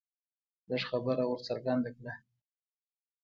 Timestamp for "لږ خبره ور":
0.69-1.39